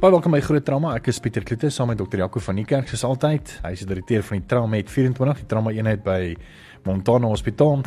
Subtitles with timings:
[0.00, 0.94] Baie welkom by Groot Trauma.
[0.96, 3.50] Ek is Pieter Kloete saam met dokter Jaco van die kerk soos altyd.
[3.60, 6.30] Hy is die direkteur van die Trauma Med 24, die trauma eenheid by
[6.86, 7.82] Montana Hospitaal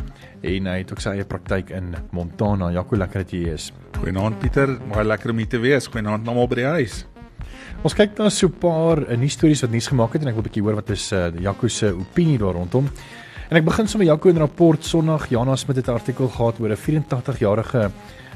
[0.45, 2.67] en hy het ook sy eie praktyk in Montana.
[2.75, 3.71] Jaco, lekker dat jy hier is.
[3.97, 5.89] Goeienaand Pieter, baie lekker om hier te wees.
[5.89, 6.99] Goeienaand almal by die huis.
[7.81, 10.37] Ons kyk na so 'n paar uh, nuus stories wat nuus gemaak het en ek
[10.37, 12.93] wil 'n bietjie hoor wat is uh, Jaco se opinie daar rondom.
[13.49, 15.31] En ek begin sommer Jaco in rapport Sondag.
[15.33, 17.89] Jana Smit het 'n artikel gehad oor 'n 84-jarige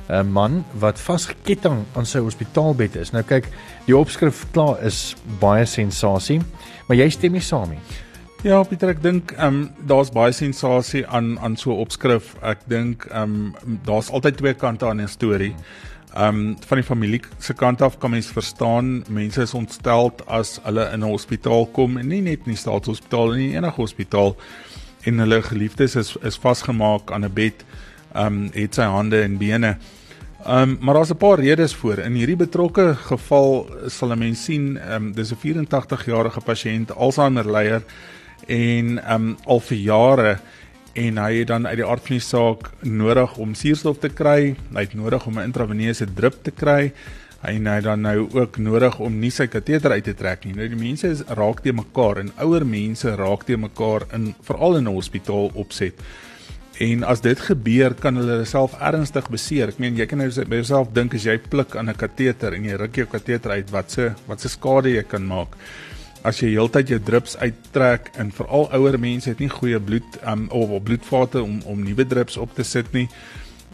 [0.10, 3.12] 'n man wat vasgeketting aan sy hospitaalbed is.
[3.12, 3.48] Nou kyk,
[3.86, 6.42] die opskrif klaar is baie sensasie,
[6.88, 7.80] maar jy stem nie saam nie.
[8.44, 12.36] Ja, Pieter, ek dink ehm um, daar's baie sensasie aan aan so 'n opskrif.
[12.42, 15.56] Ek dink ehm um, daar's altyd twee kante aan 'n storie.
[16.16, 20.60] Ehm um, van die familie se kant af kan mens verstaan, mense is ontstel as
[20.64, 24.36] hulle in 'n hospitaal kom en nie net in die staatshospitaal nie, enige hospitaal
[25.04, 27.66] en hulle geliefdes is is vasgemaak aan 'n bed.
[28.18, 29.78] Ehm um, het sy hande en bene.
[30.46, 31.98] Ehm um, maar daar's 'n paar redes voor.
[31.98, 36.96] In hierdie betrokke geval sal 'n mens sien, ehm um, dis 'n 84 jarige pasiënt,
[36.96, 37.84] Alzheimer leier
[38.48, 40.40] en um al vir jare
[40.94, 44.56] en hy het dan uit die aard van die saak nodig om suurstof te kry,
[44.74, 46.94] hy het nodig om 'n intraveneuse drip te kry.
[47.42, 50.54] Hy het dan nou ook nodig om nie sy kateter uit te trek nie.
[50.54, 54.78] Nou die mense is raak te mekaar en ouer mense raak te mekaar in veral
[54.78, 55.94] in 'n hospitaal opset.
[56.80, 59.70] En as dit gebeur, kan hulle self ernstig beseer.
[59.74, 62.64] Ek meen jy kan nou by jouself dink as jy pluk aan 'n kateter en
[62.64, 65.58] jy ruk jou kateter uit, wat se wat se skade jy kan maak
[66.28, 70.48] as jy heeltyd jou drips uittrek en veral ouer mense het nie goeie bloed um,
[70.50, 73.08] of, of bloedvate om om nuwe drips op te sit nie.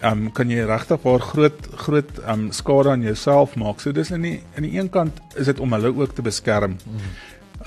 [0.04, 3.82] Um kan jy regtig waar groot groot um skade aan jouself maak.
[3.82, 6.78] So dis in die in die een kant is dit om hulle ook te beskerm.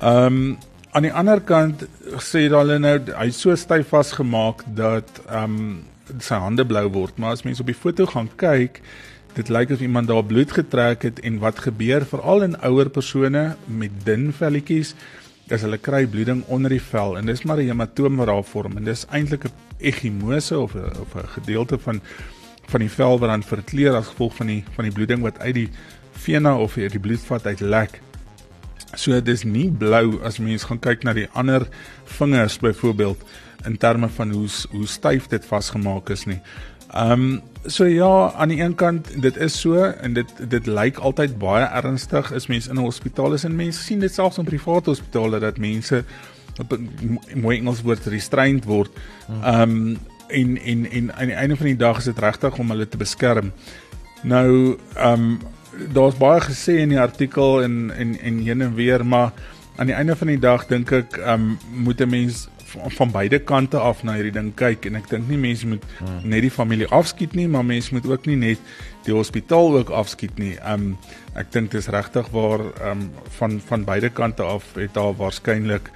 [0.03, 0.59] Um
[0.97, 1.83] aan die ander kant
[2.25, 5.83] sê hulle nou hy's so styf vasgemaak dat um
[6.23, 8.79] sy hande blou word, maar as mense op die foto gaan kyk,
[9.37, 13.43] dit lyk of iemand daar bloed getrek het en wat gebeur veral in ouer persone
[13.67, 14.95] met dun velletjies
[15.53, 18.79] as hulle kry bloeding onder die vel en dis maar 'n hematoom wat daar vorm
[18.79, 22.01] en dis eintlik 'n ekimose of 'n of 'n gedeelte van
[22.73, 25.55] van die vel wat dan verkleur as gevolg van die van die bloeding wat uit
[25.55, 25.71] die
[26.13, 28.01] vena of uit die bloedvat uit lek.
[28.95, 31.67] So dis nie blou as mens gaan kyk na die ander
[32.05, 33.23] vingers byvoorbeeld
[33.67, 36.41] in terme van hoe hoe styf dit vasgemaak is nie.
[36.95, 40.99] Ehm um, so ja, aan die een kant dit is so en dit dit lyk
[40.99, 44.45] altyd baie ernstig is mense in 'n hospitaal is en mense sien dit selfs in
[44.45, 46.05] private hospitale dat mense
[46.61, 46.79] op
[47.35, 48.91] mooi Engels woord restrained word.
[49.43, 49.99] Ehm um,
[50.29, 52.97] en en en aan die einde van die dag is dit regtig om hulle te
[52.97, 53.53] beskerm.
[54.23, 55.39] Nou ehm um,
[55.93, 59.33] daar's baie gesê in die artikel en en en heen en weer maar
[59.77, 63.11] aan die einde van die dag dink ek ehm um, moet 'n mens van, van
[63.11, 66.29] beide kante af na hierdie ding kyk en ek dink nie mense moet hmm.
[66.29, 68.59] net die familie afskiet nie, maar mense moet ook nie net
[69.07, 70.57] die hospitaal ook afskiet nie.
[70.67, 70.97] Um
[71.39, 75.91] ek dink dit is regtig waar um van van beide kante af het daar waarskynlik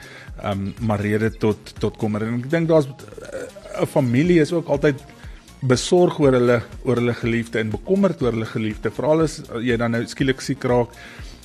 [0.45, 3.49] um maar rede tot tot kommer en ek dink daar's eh,
[3.81, 5.03] 'n uh, familie is ook altyd
[5.61, 9.93] besorg oor hulle oor hulle geliefde en bekommerd oor hulle geliefde veral as jy dan
[9.93, 10.95] nou skielik siek raak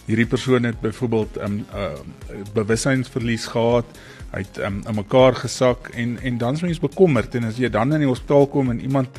[0.06, 3.86] hierdie persoon het byvoorbeeld 'n um, uh, bewussynsverlies gehad
[4.32, 7.94] hy het um, in mekaar gesak en en dan's mens bekommerd en as jy dan
[7.94, 9.10] in die hospitaal kom en iemand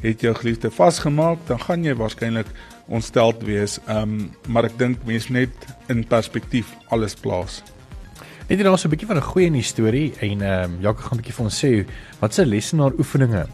[0.00, 2.46] het jou geliefde vasgemaak, dan gaan jy waarskynlik
[2.86, 3.78] ontsteld wees.
[3.86, 7.62] Ehm um, maar ek dink mense net in perspektief alles plaas.
[8.48, 11.34] Daar is 'n bietjie van 'n goeie storie en ehm um, Jacques gaan 'n bietjie
[11.34, 11.86] vir ons sê
[12.20, 13.46] wat se lesenaar oefeninge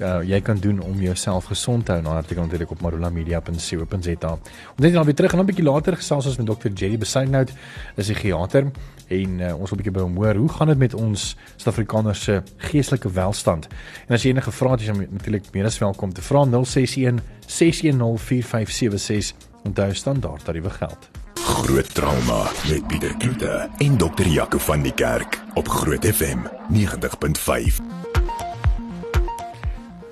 [0.00, 2.02] uh, jy kan doen om jouself gesond te hou.
[2.02, 4.30] Nou artikel natuurlik op marulamedia.co.za.
[4.30, 6.68] Ons net dan weer terug en dan 'n bietjie later gesels ons met Dr.
[6.74, 8.70] Jerry Besuidnout, 'n psigiater
[9.08, 12.22] en uh, ons wil 'n bietjie by hom hoor hoe gaan dit met ons Suid-Afrikaners
[12.22, 13.68] se geestelike welstand.
[14.08, 17.22] En as jy enige vrae het, is jy natuurlik meer as welkom te vra 061
[17.46, 21.08] 610 4576 onthou standaard tariewe geld.
[21.34, 24.26] Groot trauma met Pieter Kloete en Dr.
[24.26, 26.38] Jaco van die Kerk op Groot FM
[26.72, 28.03] 90.5.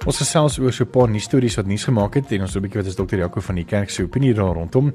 [0.03, 2.61] Ons gesels oor so 'n paar nuus stories wat nuus gemaak het en ons 'n
[2.61, 4.93] bietjie wat is dokter Jaco van die kerk se opinie daar rondom.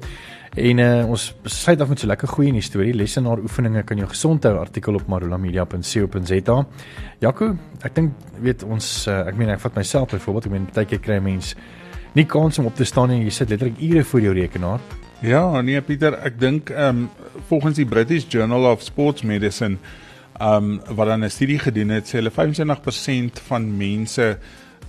[0.54, 2.92] En uh, ons sluit af met so 'n lekker goeie nuus storie.
[2.92, 6.66] Lesenaar oefeninge kan jou gesond hou artikel op marulamedia.co.za.
[7.20, 10.86] Jaco, ek dink weet ons uh, ek meen ek vat myself byvoorbeeld, ek meen baie
[10.86, 11.54] keer kry mens
[12.14, 14.80] nie kans om op te staan en jy sit letterlik ure voor jou rekenaar.
[15.22, 17.10] Ja, nee Pieter, ek dink ehm um,
[17.48, 19.78] volgens die British Journal of Sports Medicine
[20.38, 24.38] ehm um, wat dan 'n studie gedoen het, sê hulle 75% van mense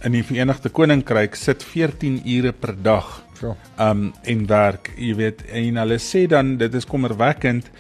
[0.04, 3.08] in die Verenigde Koninkryk sit 14 ure per dag.
[3.40, 3.56] So.
[3.80, 7.72] Um en werk, jy weet, en hulle sê dan dit is kommerwekkend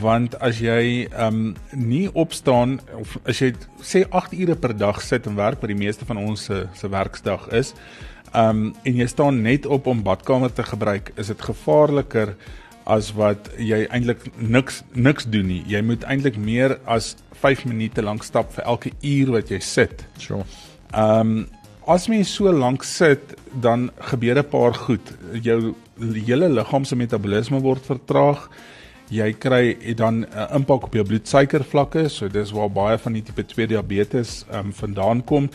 [0.00, 3.52] want as jy um nie opstaan of as jy
[3.82, 6.90] sê 8 ure per dag sit en werk wat die meeste van ons se se
[6.90, 7.74] werksdag is,
[8.34, 12.36] um en jy staan net op om badkamer te gebruik, is dit gevaarliker
[12.90, 15.62] as wat jy eintlik niks niks doen nie.
[15.70, 20.04] Jy moet eintlik meer as 5 minute lank stap vir elke uur wat jy sit.
[20.18, 20.44] So.
[20.94, 21.48] Um
[21.90, 25.06] as mens so lank sit, dan gebeur 'n paar goed.
[25.42, 28.48] Jou hele liggaam se metabolisme word vertraag.
[29.10, 33.42] Jy kry dan 'n impak op jou bloedsuikervlakke, so dis waar baie van die tipe
[33.42, 35.50] 2 diabetes um vandaan kom.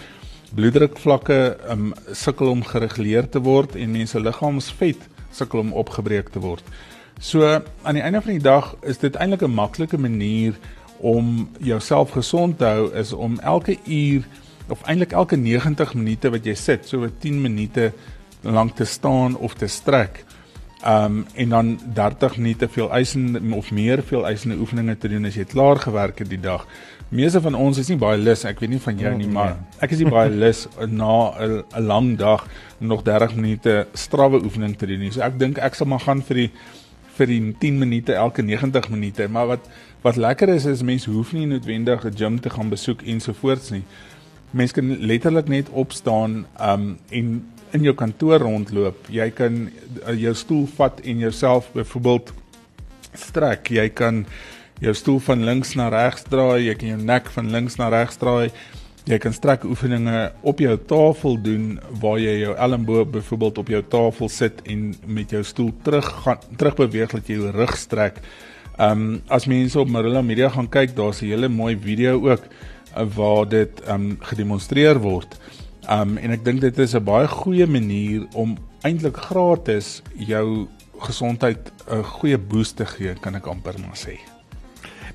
[0.56, 4.98] Bloeddrukvlakke um sukkel om gereguleer te word en mense liggaamsvet
[5.32, 6.64] sukkel om opgebreek te word.
[7.20, 10.54] So aan die einde van die dag is dit eintlik 'n maklike manier
[11.00, 14.24] om jouself gesond te hou is om elke uur
[14.70, 17.92] of eintlik elke 90 minute wat jy sit, so 10 minute
[18.42, 20.24] lank te staan of te strek.
[20.86, 25.36] Um en dan 30 minute veel eisende of meer veel eisende oefeninge te doen as
[25.36, 26.68] jy klaar gewerk het die dag.
[27.10, 29.94] Meeste van ons is nie baie lus, ek weet nie van jou nie, maar ek
[29.94, 32.46] is nie baie lus na 'n lang dag
[32.80, 35.12] nog 30 minute strawwe oefening te doen nie.
[35.12, 36.52] So ek dink ek sal maar gaan vir die
[37.18, 39.70] vir die 10 minute elke 90 minute, maar wat
[40.02, 43.84] wat lekker is is mense hoef nie noodwendig 'n gym te gaan besoek ensovoorts nie.
[44.56, 47.32] Mense kan letterlik net opstaan um en
[47.76, 49.10] in jou kantoor rondloop.
[49.12, 52.32] Jy kan uh, jou stoel vat en jouself byvoorbeeld
[53.20, 53.68] strek.
[53.74, 54.24] Jy kan
[54.84, 58.20] jou stoel van links na regs draai, jy kan jou nek van links na regs
[58.22, 58.52] draai.
[59.06, 61.66] Jy kan strek oefeninge op jou tafel doen
[62.02, 66.48] waar jy jou elmboog byvoorbeeld op jou tafel sit en met jou stoel terug gaan
[66.58, 68.24] terug beweeg dat jy jou rug strek.
[68.76, 72.44] Ehm um, as mense op Marilla Media gaan kyk, daar's 'n hele mooi video ook
[73.16, 75.38] waar dit um, gedemonstreer word.
[75.90, 80.68] Um, en ek dink dit is 'n baie goeie manier om eintlik gratis jou
[81.00, 84.35] gesondheid 'n goeie boost te gee, kan ek amper maar sê.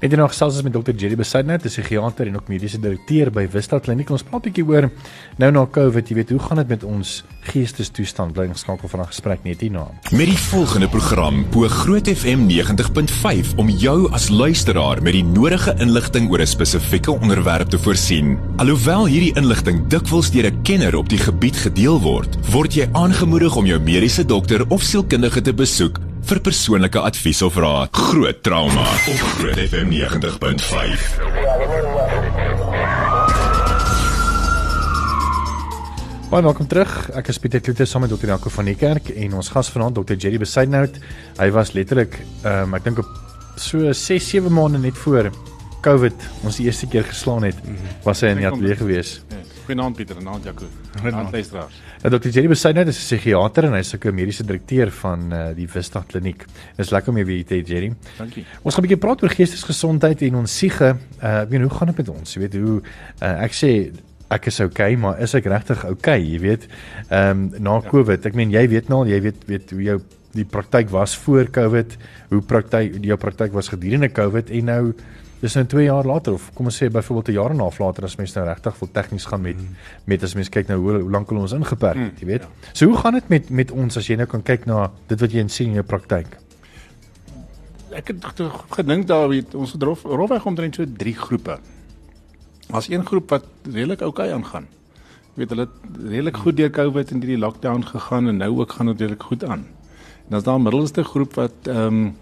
[0.00, 0.94] Net nog gesels met Dr.
[0.96, 4.10] Jerry Besaidnout, 'n psigiater en ook mediese direkteur by Vista Kliniek.
[4.10, 4.90] Ons praat 'n bietjie oor
[5.36, 8.32] nou na COVID, jy weet, hoe gaan dit met ons geestestoestand?
[8.32, 9.86] Bly geskakel van 'n gesprek net hierna.
[10.10, 15.74] Met die volgende program bo Groot FM 90.5 om jou as luisteraar met die nodige
[15.78, 18.38] inligting oor 'n spesifieke onderwerp te voorsien.
[18.56, 23.56] Alhoewel hierdie inligting dikwels deur 'n kenner op die gebied gedeel word, word jy aangemoedig
[23.56, 27.88] om jou mediese dokter of sielkundige te besoek vir persoonlike advies of raad.
[27.96, 31.04] Groot trauma op Groot FM 90.5.
[36.30, 36.92] Baie welkom terug.
[37.18, 38.30] Ek is Pieter Kloete saam met Dr.
[38.30, 40.14] Jaco van die kerk en ons gas vanaand Dr.
[40.14, 41.00] Jerry Besaidnout.
[41.40, 43.10] Hy was letterlik ehm um, ek dink op
[43.60, 45.30] so 6 7 maande net voor
[45.84, 47.56] COVID ons die eerste keer geslaan het,
[48.04, 49.20] was hy in die ateljee gewees.
[49.30, 49.40] Ja,
[49.70, 50.66] Goeienaand Pieter en aand Jaco.
[50.98, 51.76] Goeienaand luisteraars.
[52.02, 52.32] Nou Dr.
[52.34, 56.02] Jerry Besaidnout is 'n psigiater en hy's ook 'n mediese direkteur van uh, die Vista
[56.06, 56.44] Kliniek.
[56.76, 57.92] Dis lekker om jou weer te hê Jerry.
[58.18, 58.44] Dankie.
[58.62, 60.96] Ons gaan 'n bietjie praat oor geestesgesondheid en ons siege.
[61.22, 62.34] Uh ek weet hoe gaan dit met ons?
[62.34, 62.82] Jy weet hoe
[63.22, 63.92] uh, ek sê
[64.30, 66.66] ek is okay, maar is ek regtig okay, jy weet?
[67.08, 68.26] Ehm um, na COVID.
[68.26, 70.00] Ek meen jy weet nou, jy weet weet hoe jou
[70.32, 71.96] die praktyk was voor COVID,
[72.30, 74.94] hoe praktyk jou praktyk was gedurende COVID en nou
[75.40, 77.78] dis nou 2 jaar later of kom ons sê byvoorbeeld 'n jaar en 'n half
[77.78, 79.76] later as mense nou regtig wil tegnies gaan met mm.
[80.04, 82.42] met as mense kyk nou hoe, hoe lank hulle ons ingeperk het, jy weet.
[82.42, 82.70] Ja.
[82.72, 85.32] So hoe gaan dit met met ons as jy nou kan kyk na dit wat
[85.32, 86.36] jy sien in jou praktyk?
[87.90, 91.58] Ek het gedink daar weet ons het rofweg omtrent so drie groepe.
[92.70, 94.66] As een groep wat redelik oukei okay aangaan.
[95.34, 98.72] Jy weet hulle het redelik goed deur COVID en hierdie lockdown gegaan en nou ook
[98.72, 99.66] gaan dit redelik goed aan.
[100.24, 102.16] En dan is daar 'n middelste groep wat ehm um,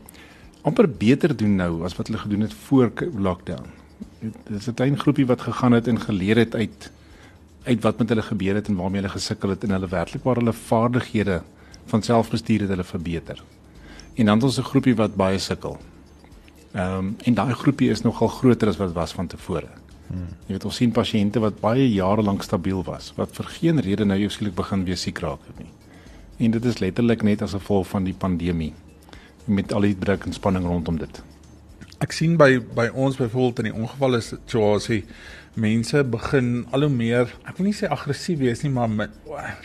[0.63, 3.67] amper beter doen nou as wat hulle gedoen het voor lockdown.
[4.21, 6.91] Dit is 'n klein groepie wat gegaan het en geleer het uit
[7.63, 10.37] uit wat met hulle gebeur het en waarmee hulle gesukkel het en hulle werklik waar
[10.37, 11.43] hulle vaardighede
[11.87, 13.43] van selfbestuur het hulle verbeter.
[14.15, 15.77] En dan het ons 'n groepie wat baie sukkel.
[16.73, 19.69] Ehm um, en daai groepie is nogal groter as wat was van tevore.
[20.07, 20.27] Hmm.
[20.47, 24.05] Jy weet ons sien pasiënte wat baie jare lank stabiel was, wat vir geen rede
[24.05, 25.73] nou skielik begin weer siek raak het nie.
[26.47, 28.73] En dit is letterlik net as gevolg van die pandemie
[29.49, 31.23] met al die druk en spanning rondom dit.
[31.99, 35.03] Ek sien by by ons byvoorbeeld in die ongevalle situasie
[35.59, 39.09] mense begin al hoe meer, ek wil nie sê aggressief wees nie, maar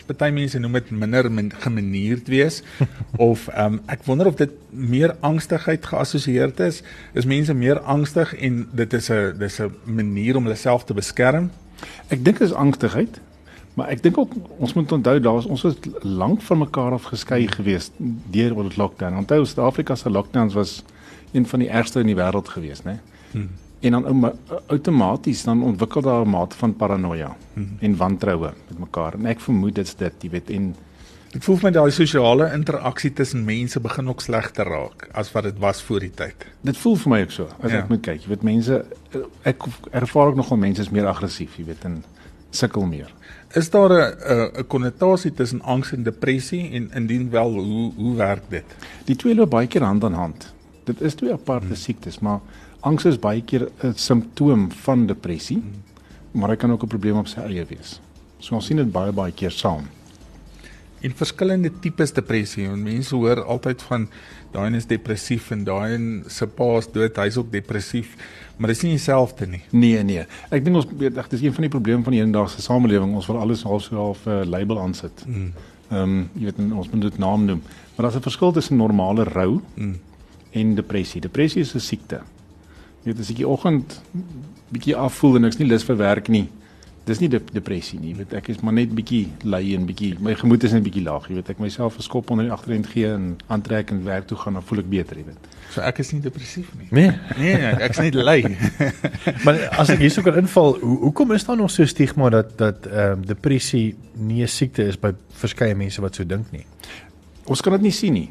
[0.08, 2.62] party mense noem dit minder min, gemanierd wees
[3.28, 6.82] of um, ek wonder of dit meer angstigheid geassosieerd is.
[7.14, 10.94] Is mense meer angstig en dit is 'n dis 'n manier om hulle self te
[10.94, 11.50] beskerm?
[12.10, 13.20] Ek dink dit is angstigheid.
[13.74, 17.10] Maar ek dink ook ons moet onthou daar was ons was lank van mekaar af
[17.10, 17.90] geskei gewees
[18.30, 19.18] deur oor die lockdown.
[19.24, 20.82] Onthou Suid-Afrika se lockdowns was
[21.32, 23.00] een van die ergste in die wêreld gewees, né?
[23.32, 23.50] Hmm.
[23.84, 24.32] En dan
[24.66, 27.76] outomaties dan ontwikkel daar 'n mate van paranoia hmm.
[27.80, 29.14] en wantroue met mekaar.
[29.14, 30.74] En ek vermoed dit's dit, jy weet, en
[31.34, 35.56] Dit voel my daai sosiale interaksie tussen mense begin ook slegter raak as wat dit
[35.58, 36.46] was voor die tyd.
[36.62, 37.80] Dit voel vir my ook so as ja.
[37.80, 38.20] ek moet kyk.
[38.22, 38.76] Jy weet mense
[39.42, 42.04] ek ervaar ook nogal mense is meer aggressief, jy weet, en
[42.54, 43.10] sukkel meer.
[43.54, 48.42] Is daar 'n 'n konnotasie tussen angs en depressie en indien wel, hoe hoe werk
[48.48, 48.64] dit?
[49.04, 50.54] Die twee loop baie keer hand aan hand.
[50.84, 51.76] Dit is twee aparte hmm.
[51.76, 52.40] siektes, maar
[52.80, 56.40] angs is baie keer 'n simptoom van depressie, hmm.
[56.40, 58.00] maar hy kan ook 'n probleem op sy eie wees.
[58.38, 59.86] So ons sien dit baie baie keer saam
[61.04, 62.64] en verskillende tipes depressie.
[62.68, 64.08] En mense hoor altyd van
[64.54, 68.14] daai een is depressief en daai een se pa is dood, hy's ook depressief,
[68.56, 69.62] maar dit is nie dieselfde nie.
[69.70, 70.24] Nee, nee.
[70.50, 73.14] Ek dink ons weet ek dis een van die probleme van die hedendaagse samelewing.
[73.14, 75.24] Ons wil alles half so half 'n uh, label aansit.
[75.26, 75.52] Mm.
[75.90, 76.20] Ehm mm.
[76.20, 77.62] um, jy weet ons moet dit naam noem.
[77.96, 79.98] Maar daar's 'n verskil tussen normale rou mm.
[80.50, 81.20] en depressie.
[81.20, 82.20] Depressie is 'n siekte.
[83.02, 84.00] Jy weet as ek die oggend
[84.68, 86.48] bietjie afvoel en ek's nie lus vir werk nie,
[87.04, 90.32] dis nie dep depressie nie, weet ek is maar net bietjie lui en bietjie my
[90.40, 93.10] gemoed is net bietjie laag, jy weet ek myself 'n skop onder die agterend gee
[93.12, 95.50] en aantrek en werk toe gaan dan voel ek beter, jy weet.
[95.74, 96.88] So ek is nie depressief nie.
[96.90, 98.56] Nee, nee, ek is net lui.
[99.44, 102.86] maar as ek hierso kan inval, hoe hoekom is daar nog so stigma dat dat
[102.86, 106.64] ehm um, depressie nie 'n siekte is by verskeie mense wat so dink nie?
[107.44, 108.30] Ons kan dit nie sien nie.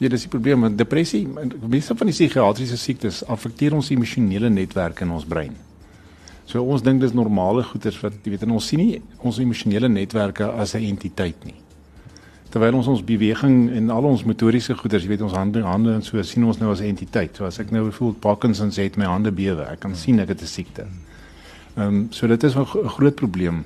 [0.00, 1.26] Ja, dis die probleem met depressie.
[1.68, 5.56] Meeste van die psigiatriese siektes affekteer ons emosionele netwerke in ons brein.
[6.50, 9.88] So ons dink dis normale goeters wat jy weet en ons sien nie ons emosionele
[9.88, 11.54] netwerke as 'n entiteit nie.
[12.50, 16.02] Terwyl ons ons beweging en al ons motoriese goeters, jy weet ons hande hande en
[16.02, 17.36] so sien ons nou as 'n entiteit.
[17.36, 20.28] So as ek nou voel Parkinson se het my hande bewe, ek kan sien ek
[20.28, 20.86] het 'n siekte.
[21.76, 23.64] Ehm um, so dit is 'n groot probleem.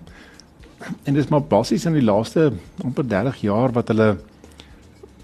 [1.04, 2.52] En dis maar basies in die laaste
[2.84, 4.18] amper 30 jaar wat hulle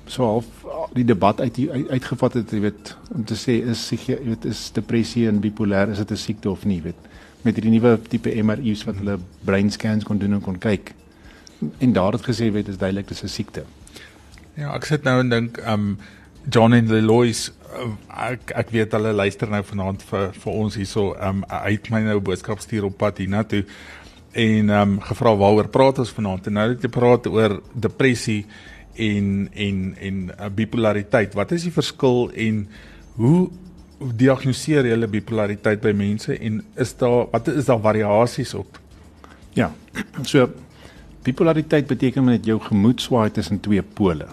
[0.07, 0.47] so half
[0.95, 5.29] die debat uit uitgevat het, jy weet, om te sê is jy weet is depressie
[5.29, 7.10] en bipolêr is dit 'n siekte of nie, weet
[7.43, 10.95] met hierdie nuwe tipe MRI's wat hulle brain scans kon doen en kon kyk.
[11.79, 13.65] En daar het gesê weet is duidelik dis 'n siekte.
[14.55, 15.99] Ja, ek sit nou en dink um
[16.51, 17.93] John en Lelois uh,
[18.33, 22.21] ek ek weet hulle luister nou vanaand vir vir ons hierso um uit my nou
[22.21, 23.65] boodskap stuur op pad hiernatoe
[24.33, 28.47] en um gevra waaroor praat ons vanaand en nou het jy praat oor depressie
[29.01, 31.35] en en en uh, bipolariteit.
[31.35, 32.69] Wat is die verskil en
[33.17, 33.51] hoe
[34.01, 38.79] diagnoseer jy bipolariteit by mense en is daar wat is daar variasies op?
[39.53, 39.73] Ja.
[40.23, 40.49] So
[41.23, 44.29] bipolariteit beteken net jou gemoed swaai tussen twee pole.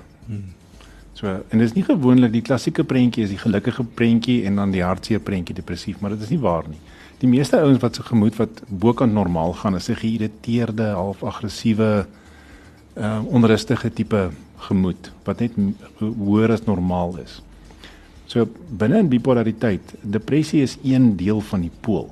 [1.17, 4.71] So en dit is nie gewoonlik die klassieke prentjie is die gelukkige prentjie en dan
[4.71, 6.79] die hartseer prentjie depressief, maar dit is nie waar nie.
[7.17, 12.05] Die meeste ouens wat se gemoed wat bokant normaal gaan, is 'n geïrriteerde, half aggressiewe,
[12.97, 15.51] uh onrustige tipe gemoed wat net
[15.99, 17.41] hoër as normaal is.
[18.27, 18.43] So
[18.79, 22.09] binne in bipolariteit, depressie is een deel van die pool.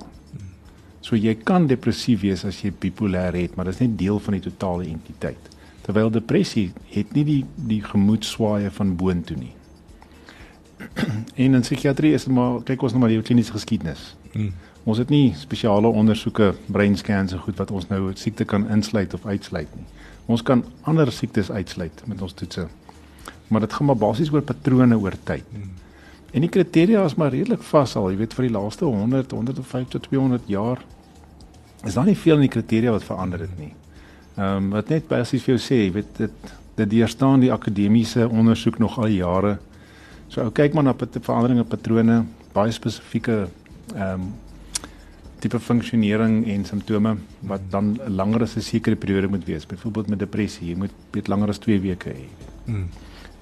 [1.04, 4.38] So jy kan depressief wees as jy bipolêr het, maar dit is net deel van
[4.38, 5.52] die totale entiteit.
[5.84, 9.52] Terwyl depressie het nie die die gemoedswaaye van boontoe nie.
[11.44, 14.08] en in psigiatrie is maar kyk ons nou maar die kliniese geskiedenis.
[14.32, 14.50] Mm.
[14.86, 19.14] Ons het nie spesiale ondersoeke, brain scans en goed wat ons nou siekte kan insluit
[19.14, 19.86] of uitsluit nie.
[20.32, 22.66] Ons kan ander siektes uitsluit met ons toetse.
[23.46, 25.44] Maar dit gaan maar basies oor patrone oor tyd.
[25.52, 25.74] Mm.
[26.36, 29.88] En die kriteria is maar redelik vas al, jy weet vir die laaste 100, 105
[29.94, 30.82] tot 200 jaar
[31.86, 33.72] is daar nie veel in die kriteria wat verander het nie.
[34.36, 38.26] Ehm um, wat net basies vir jou sê, jy weet dit dit deurstaan die akademiese
[38.28, 39.54] ondersoek nog al jare.
[40.28, 43.46] So ou kyk maar na veranderinge patrone, baie spesifieke
[43.94, 44.34] ehm um,
[45.40, 47.16] tipe funksionering en simptome
[47.48, 49.66] wat dan langer as 'n sekere periode moet wees.
[49.66, 52.28] Byvoorbeeld met depressie, jy moet weet langer as 2 weke hê.
[52.64, 52.88] Hmm.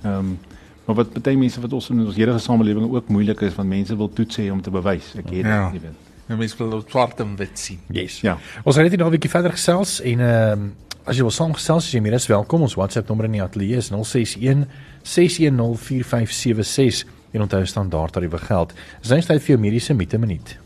[0.03, 0.39] Ehm um,
[0.85, 3.97] Maar wat baie mense wat ons in ons huidige samelewing ook moeilik is want mense
[3.97, 5.15] wil toets hê om te bewys.
[5.17, 5.71] Ek het ja.
[5.71, 6.13] dit, jy weet.
[6.29, 7.81] Ja, mense wil op swart en wit sien.
[7.93, 8.21] Yes.
[8.25, 8.39] Ja.
[8.65, 10.69] Ons gaan net nou 'n bietjie verder gesels en ehm uh,
[11.05, 12.63] as jy wil saamgesels as jy meer is welkom.
[12.65, 14.65] Ons WhatsApp nommer in die ateljee is 061
[15.03, 18.73] 6104576 en onthou standaard tariewe geld.
[19.03, 20.59] Dis tyd vir jou mediese mite minuut.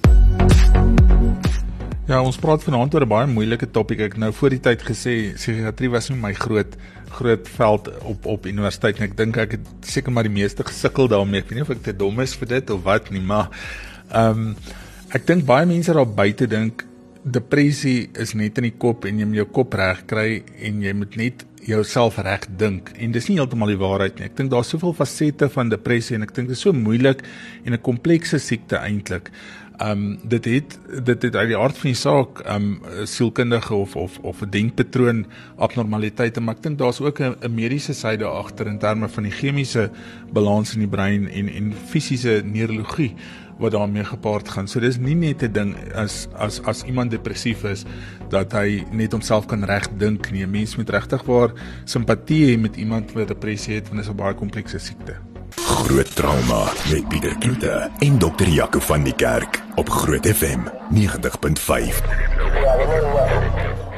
[2.09, 4.01] Ja, ons praat vanaand oor 'n baie moeilike topik.
[4.01, 6.77] Ek nou voor die tyd gesê psigiatrie was nie my groot
[7.11, 11.09] groot veld op op universiteit en ek dink ek het seker maar die meeste gesukkel
[11.09, 11.41] daarmee.
[11.41, 13.51] Ek weet nie of ek te dom is vir dit of wat nie, maar
[14.09, 14.57] ehm um,
[15.13, 16.87] ek dink baie mense daar buite dink
[17.25, 20.93] depressie is net in die kop en jy moet jou kop reg kry en jy
[20.95, 24.25] moet net jouself reg dink en dis nie heeltemal die waarheid nie.
[24.31, 27.21] Ek dink daar's soveel fasette van depressie en ek dink dit is so moeilik
[27.65, 29.31] en 'n komplekse siekte eintlik.
[29.79, 33.75] Ehm um, dit het dit het uit die aard van die saak ehm um, sielkundige
[33.75, 38.67] of of of 'n denkpatroon abnormaliteite, maar ek dink daar's ook 'n mediese syde agter
[38.67, 39.91] in terme van die chemiese
[40.33, 43.15] balans in die brein en en fisiese neurologie
[43.59, 44.69] wat daarmee gepaard gaan.
[44.69, 47.85] So dis nie net 'n ding as as as iemand depressief is
[48.29, 50.43] dat hy net homself kan regdink nie.
[50.43, 51.53] 'n Mens moet regtig waar
[51.85, 55.38] simpatie hê met iemand wat depressie het want dit is 'n baie komplekse siekte.
[55.79, 62.01] Groot trauma met Pieter Kloete en dokter Jaco van die Kerk op Groot FM 90.5.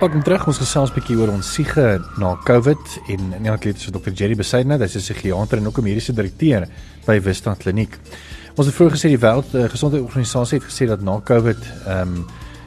[0.01, 0.47] Welkom terug.
[0.47, 4.13] Ons gesels 'n bietjie oor ons siege na COVID en in die atleet is Dr.
[4.13, 6.69] Jerry Besaidnout, hy's 'n psigiater en ook 'n mediese direkteur
[7.07, 7.99] by Vista Kliniek.
[8.57, 12.27] Ons het vroeër gesê die wêreld uh, gesondheidsorganisasie het gesê dat na COVID ehm um,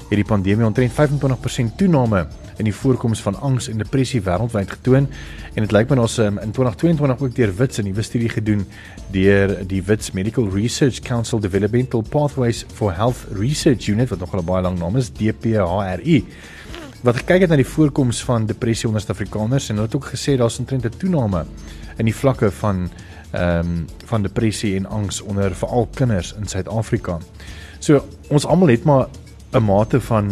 [0.10, 5.08] hierdie pandemie omtrent 25% toename in die voorkoms van angs en depressie wêreldwyd getoon
[5.54, 8.66] en dit lyk my ons um, in 2022 ook deur Wits 'n nuwe studie gedoen
[9.12, 14.46] deur die Wits Medical Research Council Developmental Pathways for Health Research Unit wat nogal 'n
[14.46, 16.26] baie lang naam is DPHRI
[17.04, 20.38] wat gekyk het na die voorkoms van depressie onder Suid-Afrikaners en hulle het ook gesê
[20.38, 21.46] daar's 'n toename
[21.98, 22.90] in die vlakke van
[23.32, 27.18] ehm um, van depressie en angs onder veral kinders in Suid-Afrika.
[27.80, 29.08] So ons almal het maar
[29.52, 30.26] 'n mate van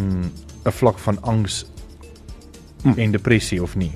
[0.66, 1.66] 'n vlak van angs
[2.84, 3.00] hm.
[3.00, 3.92] en depressie of nie.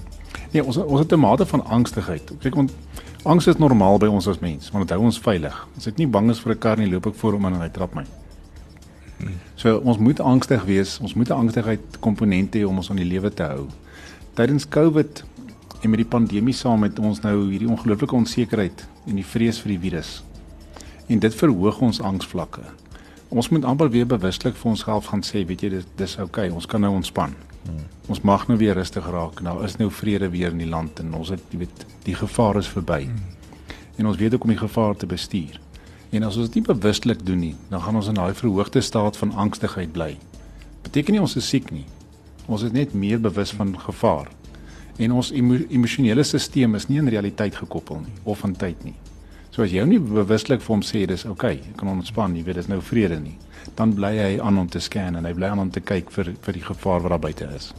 [0.51, 2.31] Nee, ons ons het 'n mate van angstigheid.
[2.39, 2.71] Kyk, want
[3.23, 5.67] angs is normaal by ons as mens, want dit hou ons veilig.
[5.77, 7.69] As ek nie bang is vir 'n kar nie, loop ek voor hom en hy
[7.69, 8.05] trap my.
[9.17, 9.27] Hm.
[9.55, 10.99] So ons moet angstig wees.
[10.99, 13.67] Ons moet 'n angstigheid komponente hê om ons aan die lewe te hou.
[14.33, 15.23] Tydens COVID
[15.81, 19.69] en met die pandemie saam met ons nou hierdie ongelooflike onsekerheid en die vrees vir
[19.69, 20.23] die virus.
[21.07, 22.61] En dit verhoog ons angsvlakke.
[23.29, 26.55] Ons moet amper weer bewuslik vir onsself gaan sê, weet jy, dis dis oukei, okay,
[26.55, 27.35] ons kan nou ontspan.
[27.65, 27.85] Hmm.
[28.07, 29.41] Ons mag nou weer rustig raak.
[29.41, 32.61] Nou is nou vrede weer in die land en ons het jy weet, die gevaar
[32.61, 33.03] is verby.
[33.09, 33.75] Hmm.
[33.95, 35.59] En ons weet ook om die gevaar te bestuur.
[36.11, 39.17] En as ons dit nie bewuslik doen nie, dan gaan ons in daai verhoogde staat
[39.17, 40.15] van angstigheid bly.
[40.85, 41.85] Beteken nie ons is siek nie.
[42.45, 44.29] Ons is net meer bewus van gevaar
[44.97, 48.95] en ons emo emosionele stelsel is nie in realiteit gekoppel nie of aan tyd nie.
[49.55, 52.57] So as jy nie bewuslik vir hom sê dis okay, ek kan ontspan, jy weet
[52.59, 53.37] dis nou vrede nie,
[53.77, 56.33] dan bly hy aan om te scan en hy bly aan om te kyk vir
[56.43, 57.69] vir die gevaar wat daar buite is.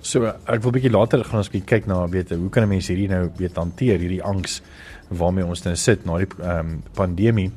[0.00, 2.88] So ek wil bietjie later gaan ons bietjie kyk na weet hoe kan 'n mens
[2.88, 4.62] hierdie nou weet hanteer hierdie angs
[5.10, 7.50] waarmee ons nou sit na die ehm um, pandemie.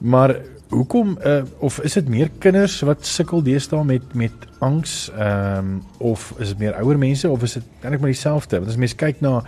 [0.00, 0.34] Maar
[0.68, 5.82] hoekom uh, of is dit meer kinders wat sukkel deesdae met met angs ehm um,
[5.98, 8.56] of is dit meer ouer mense of is dit eintlik maar dieselfde?
[8.56, 9.42] Want as mens kyk na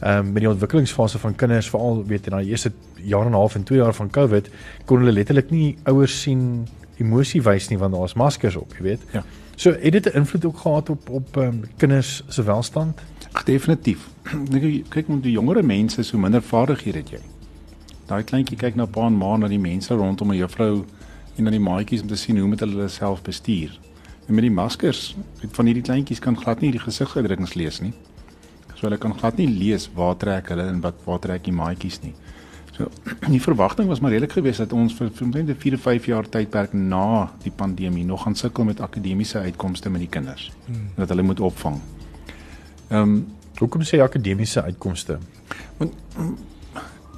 [0.00, 3.40] ehm um, met die ontwikkelingsfase van kinders veral weet in daai eerste jaar en 'n
[3.40, 4.50] half en 2 jaar van COVID
[4.84, 9.00] kon hulle letterlik nie ouers sien emosie wys nie want daar's maskers op jy weet.
[9.12, 9.24] Ja.
[9.56, 13.00] So het dit 'n invloed ook gehad op op um, kinders se welstand?
[13.32, 14.08] Ag definitief.
[14.94, 17.31] Kyk met die jongere mense so minder vaardighede het jy
[18.06, 20.84] daai kleintjie kyk na pa en ma na die mense rondom 'n juffrou
[21.36, 23.78] en na die maatjies om te sien hoe met hulle self bestuur.
[24.28, 27.92] En met die maskers, weet van hierdie kleintjies kan glad nie die gesigsuitdrukkings lees nie.
[28.74, 32.00] So hulle kan glad nie lees waar trek hulle en wat waar trek die maatjies
[32.02, 32.14] nie.
[32.76, 32.88] So
[33.34, 36.72] die verwagting was maar redelik geweest dat ons vir omtrent 4 of 5 jaar tydperk
[36.72, 40.50] na die pandemie nog gaan sukkel met akademiese uitkomste met die kinders.
[40.66, 40.88] Hmm.
[40.96, 41.80] Dat hulle moet opvang.
[42.88, 43.26] Ehm um,
[43.62, 45.18] hoekom sê akademiese uitkomste?
[45.78, 45.92] Want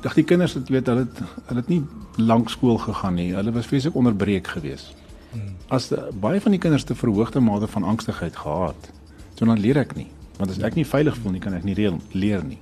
[0.04, 1.80] Dag die kinders het weet hulle het, hulle het nie
[2.20, 3.30] lank skool gegaan nie.
[3.32, 4.92] Hulle was vreeslik onderbreek geweest.
[5.32, 5.54] Hmm.
[5.72, 8.90] As de, baie van die kinders te verhoogde mate van angstigheid gehad.
[9.34, 10.10] So dan leer ek nie.
[10.36, 12.60] Want as ek nie veilig voel nie, kan ek nie reël, leer nie.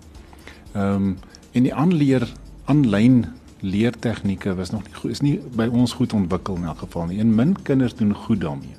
[0.72, 1.14] Ehm um,
[1.52, 2.24] en die aanleer
[2.72, 3.26] aanlyn
[3.60, 7.18] leertegnieke was nog nie goed is nie by ons goed ontwikkel in elk geval nie.
[7.20, 8.78] En min kinders doen goed daarmee.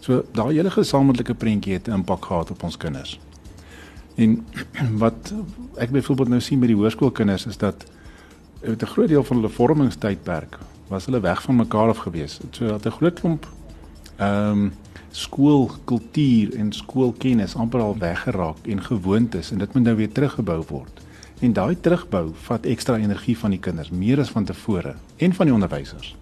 [0.00, 3.18] So daai hele gesamentlike prentjie het 'n impak gehad op ons kinders.
[4.20, 4.44] En
[5.04, 5.32] wat
[5.80, 7.86] ek byvoorbeeld nou sien by die hoërskoolkinders is dat
[8.60, 12.40] met 'n groot deel van hulle vormingstydperk was hulle weg van mekaar af gewees.
[12.50, 13.48] So dat 'n groot klomp
[14.16, 14.72] ehm um,
[15.10, 21.00] skoolkultuur en skoolkennis amper al weggeraak en gewoontes en dit moet nou weer teruggebou word.
[21.40, 25.46] En daai terugbou vat ekstra energie van die kinders, meer as van tevore en van
[25.46, 26.19] die onderwysers.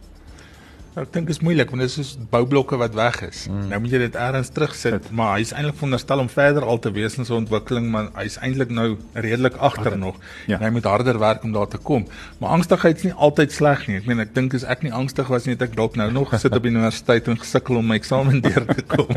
[0.97, 3.45] Ek dink dit is moeilik want dit is soos boublokke wat weg is.
[3.47, 3.69] Mm.
[3.71, 7.19] Nou moet jy dit eers terugsit, maar hy's eintlik veronderstel om verder al te wees
[7.21, 10.17] in sy ontwikkeling, maar hy's eintlik nou redelik agter nog.
[10.51, 10.59] Ja.
[10.63, 12.07] Hy moet harder werk om daar te kom.
[12.41, 14.01] Maar angstigheid is nie altyd sleg nie.
[14.01, 16.33] Ek meen ek dink as ek nie angstig was nie, het ek dalk nou nog
[16.33, 19.13] gesit op die universiteit en gesukkel om my eksamen deur te kom.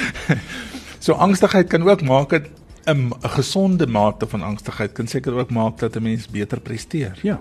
[1.04, 2.50] so angstigheid kan ook maak dit
[2.84, 7.18] 'n gesonde mate van angstigheid kan seker ook maak dat 'n mens beter presteer.
[7.22, 7.40] Ja.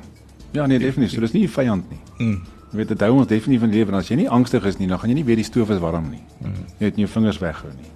[0.51, 1.15] Ja, nee, definitief.
[1.15, 1.99] So dis nie 'n vyand nie.
[2.17, 2.41] Mm.
[2.73, 4.87] Jy weet dit hou ons definitief van lewe en as jy nie angstig is nie,
[4.89, 6.23] dan gaan jy nie weet die stoof is warm nie.
[6.41, 6.53] Mm.
[6.79, 7.91] Jy het nie jou vingers weghou nie.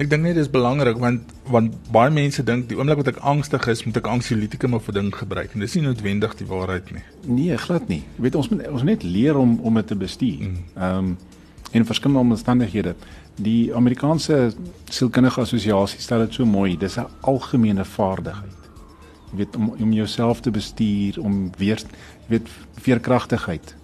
[0.00, 3.66] Ek dink net dis belangrik want want baie mense dink die oomblik wat ek angstig
[3.68, 7.04] is, moet ek anxiolytikum of 'n ding gebruik en dis nie noodwendig die waarheid nie.
[7.26, 8.00] Nee, glad nie.
[8.16, 10.40] Jy weet ons moet ons net leer om om dit te bestuur.
[10.40, 10.64] Mm.
[10.76, 11.16] Ehm um,
[11.72, 12.94] in verskillende omstandighede.
[13.36, 14.52] Die Amerikaanse
[14.88, 18.60] sielkundige assosiasie stel dit so mooi, dis 'n algemene vaardigheid.
[19.30, 21.82] Jy weet om om jouself te bestuur, om weer
[22.28, 22.48] weet
[22.80, 23.76] veerkragtigheid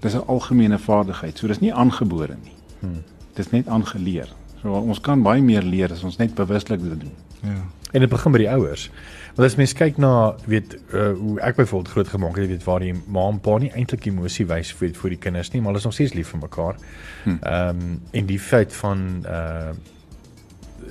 [0.00, 1.38] Dis 'n algemene vaardigheid.
[1.38, 2.52] So dis nie aangebore nie.
[2.80, 3.02] Hmm.
[3.34, 4.28] Dis net aangeleer.
[4.62, 7.12] So ons kan baie meer leer as ons net bewuslik dit doen.
[7.42, 7.62] Ja.
[7.92, 8.90] En dit begin by die ouers.
[9.34, 12.80] Want as mens kyk na weet uh, hoe ek byvoorbeeld groot gemaak het, weet waar
[12.80, 15.82] die ma en pa nie eintlik emosie wys vir vir die kinders nie, maar hulle
[15.82, 16.80] is nog steeds lief vir mekaar.
[17.26, 19.74] Ehm um, en die feit van uh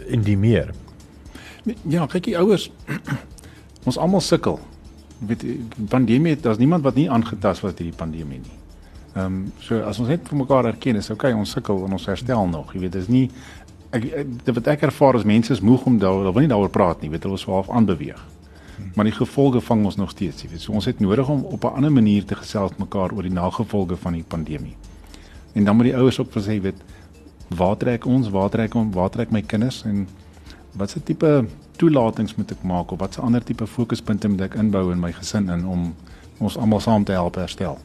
[0.05, 0.73] in die meer.
[1.89, 2.71] Ja, kyk die ouers
[3.87, 4.59] ons almal sukkel.
[5.25, 8.57] Weet die pandemie, daar's niemand wat nie aangetast was deur die pandemie nie.
[9.15, 12.05] Ehm um, so as ons net vir mekaar erken is, okay, ons sukkel en ons
[12.05, 12.73] herstel nog.
[12.73, 13.29] Jy weet, dis nie
[13.95, 17.01] ek, ek wat ek ervaar is mense is moeg om daar wil nie daaroor praat
[17.01, 18.19] nie, weet hulle is half aanbeweeg.
[18.95, 20.65] Maar die gevolge vang ons nog steeds, jy weet.
[20.65, 23.95] So ons het nodig om op 'n ander manier te gesels mekaar oor die nagevolge
[23.95, 24.75] van die pandemie.
[25.53, 26.75] En dan moet die ouers ook vir sê, weet,
[27.55, 30.07] waar trek ons, waar trek ons, waar trek my kinders en
[30.71, 31.45] watse tipe
[31.77, 35.49] toelatings moet ek maak of watse ander tipe fokuspunte moet ek inbou in my gesin
[35.49, 35.93] in om
[36.37, 37.77] ons almal saam te help herstel.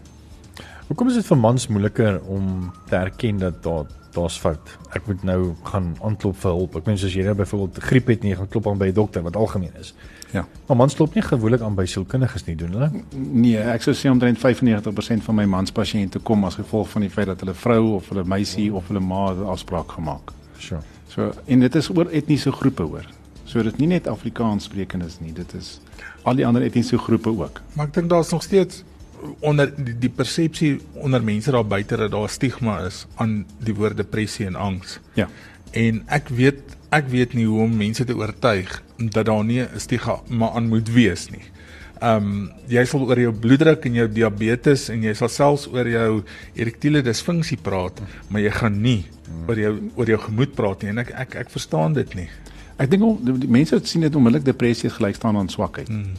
[0.90, 2.46] Hoekom is dit vir mans moeiliker om
[2.90, 4.72] te erken dat daar daar's fout?
[4.90, 6.79] Ek moet nou gaan aanklop vir hulp.
[6.81, 8.96] Ek meen as jy nou byvoorbeeld griep het en jy gaan klop aan by 'n
[8.96, 9.94] dokter wat algemeen is.
[10.35, 10.44] Ja.
[10.66, 12.90] Maar mans klop nie gewoonlik aan by sielkundiges nie, doen hulle?
[13.14, 17.26] Nee, ek sou sê omtrent 95% van my manspasiënte kom as gevolg van die feit
[17.26, 20.33] dat hulle vrou of hulle meisie of hulle ma 'n afspraak gemaak.
[20.59, 20.81] Sure.
[21.07, 23.07] So en dit is oor etniese groepe hoor.
[23.44, 25.81] So dit is nie net Afrikaans sprekendes nie, dit is
[26.22, 27.61] al die ander etniese groepe ook.
[27.74, 28.85] Maar ek dink daar's nog steeds
[29.40, 33.96] onder die, die persepsie onder mense daar buite dat daar stigma is aan die woord
[33.96, 34.98] depressie en angs.
[35.14, 35.28] Ja.
[35.76, 39.78] En ek weet ek weet nie hoe om mense te oortuig dat daar nie 'n
[39.78, 41.44] stigma aan moet wees nie.
[42.00, 45.88] Ehm um, jy sal oor jou bloeddruk en jou diabetes en jy sal selfs oor
[45.88, 46.22] jou
[46.54, 49.04] erektiele disfunksie praat, maar jy gaan nie
[49.46, 52.28] oor jou oor jou gemoed praat nie en ek ek ek verstaan dit nie.
[52.80, 55.88] Ek dink mense sien dit onmiddellik depressie gelyk staan aan swakheid.
[55.88, 56.16] Hmm.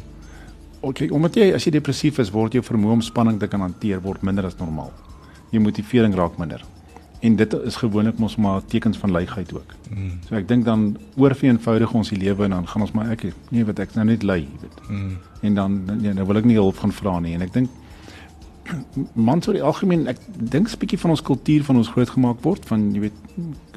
[0.81, 4.01] Okay, omdat jy as jy depressief is, word jou vermoë om spanning te kan hanteer
[4.01, 4.89] word minder as normaal.
[5.53, 6.63] Jou motivering raak minder.
[7.21, 9.75] En dit is gewoonlik mos maar tekens van luiheid ook.
[9.91, 10.15] Hmm.
[10.25, 13.67] So ek dink dan oorvereenvoudig ons die lewe en dan gaan ons maar ek nee
[13.67, 14.81] wat ek nou net lui, jy weet.
[14.87, 15.13] Hmm.
[15.45, 17.77] En dan ja, nou wil ek nie hulp gaan vra nie en ek dink
[19.13, 22.65] mans oor die algemeen ek dink 'n bietjie van ons kultuur van ons grootgemaak word
[22.65, 23.17] van jy weet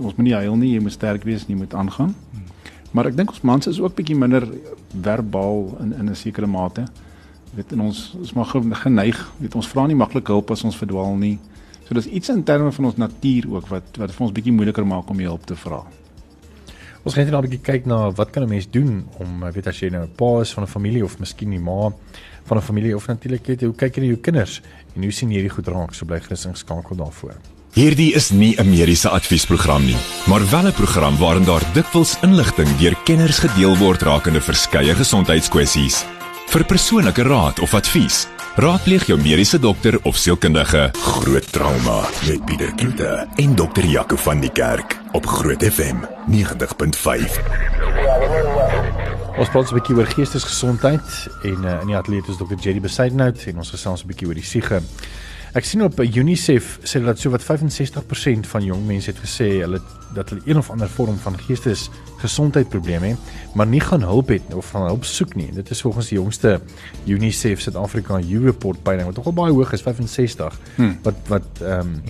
[0.00, 2.14] ons moet nie huil nie, jy moet sterk wees en jy moet aangaan.
[2.94, 4.46] Maar ek dink ons mans is ook bietjie minder
[5.02, 6.86] verbaal in in 'n sekere mate.
[7.50, 10.76] Jy weet en ons is maar geneig, weet ons vra nie maklik hulp as ons
[10.76, 11.38] verdwaal nie.
[11.88, 14.86] So dis iets in terme van ons natuur ook wat wat vir ons bietjie moeiliker
[14.86, 15.82] maak om hulp te vra.
[17.04, 19.66] Ons gaan net nou 'n bietjie kyk na wat kan 'n mens doen om weet
[19.66, 21.92] as jy nou 'n pa is van 'n familie of miskien die ma
[22.44, 24.62] van 'n familie of natuurlik weet hoe kyk jy na jou kinders
[24.94, 27.53] en hoe sien jy hierdie goed raak so bly gerus ingeskakel daarvoor.
[27.74, 32.76] Hierdie is nie 'n mediese adviesprogram nie, maar wel 'n program waarin daar dikwels inligting
[32.78, 36.04] deur kenners gedeel word rakende verskeie gesondheidskwessies.
[36.46, 40.90] Vir persoonlike raad of advies, raadpleeg jou mediese dokter of sielkundige.
[40.92, 47.40] Groot trauma met Pieter Kloete en dokter Jaco van die Kerk op Groot FM 90.5.
[49.38, 53.46] Ons praat 'n bietjie oor geestesgesondheid en uh, in die ateljee is dokter Jerry Besaidnout
[53.46, 54.82] en ons gesels 'n bietjie oor die siege.
[55.54, 59.78] Ek sien op UNICEF sê dat so wat 65% van jong mense het gesê hulle
[60.16, 64.72] dat hulle een of ander vorm van geestesgesondheidprobleme het, maar nie gaan hulp het of
[64.74, 65.52] van hulp soek nie.
[65.54, 66.60] Dit is volgens die jongste
[67.06, 70.98] UNICEF Suid-Afrika U-report peiling wat nogal baie hoog is, 65 hmm.
[71.06, 72.00] wat wat ehm um,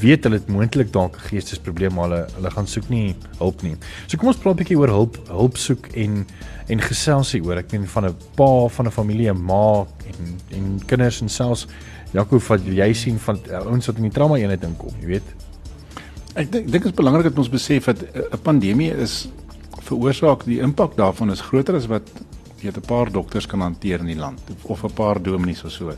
[0.00, 3.76] weet hulle het moontlik dalk 'n geestesprobleem maar hulle hulle gaan soek nie hulp nie.
[4.06, 6.26] So kom ons praat 'n bietjie oor hulp, hulp soek en
[6.68, 7.56] en gesels hier oor.
[7.56, 11.66] Ek meen van 'n pa, van 'n familie, 'n ma en en kinders en selfs
[12.12, 15.34] Jaco, wat jy sien van uh, ouens wat in die trauma eenheid inkom, jy weet.
[16.38, 19.28] Ek dink dink dit is belangrik dat ons besef dat 'n pandemie is
[19.88, 22.08] veroorsaak die impak daarvan is groter as wat
[22.62, 25.92] weet 'n paar dokters kan hanteer in die land of 'n paar dominees of so.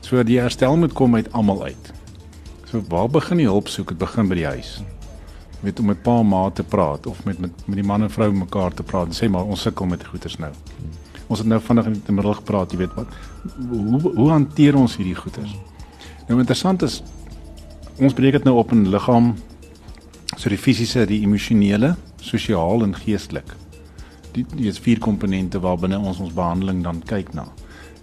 [0.00, 1.92] So die herstel moet kom uit almal uit.
[2.70, 3.88] So waar begin die hulp soek?
[3.88, 4.82] Dit begin by die huis.
[5.60, 8.10] Weet om met pa en ma te praat of met met met die man en
[8.10, 10.52] vrou mekaar te praat en sê maar ons sukkel met goeters nou.
[11.26, 13.10] Ons het nou vinnig in die middel gepraat, jy weet wat
[13.70, 15.54] hoe hoe hanteer ons hierdie goeters?
[16.28, 17.02] Nou interessant is
[17.98, 19.34] ons breek dit nou op in liggaam
[20.36, 23.54] so die fisiese, die emosionele, sosiaal en geestelik.
[24.34, 27.46] Die die is vier komponente waarbinne ons ons behandeling dan kyk na.